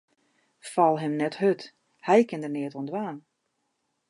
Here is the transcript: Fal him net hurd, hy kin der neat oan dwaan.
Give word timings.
Fal 0.69 0.97
him 1.03 1.15
net 1.21 1.35
hurd, 1.41 1.61
hy 2.07 2.17
kin 2.27 2.43
der 2.43 2.53
neat 2.53 2.75
oan 2.77 2.89
dwaan. 2.89 3.17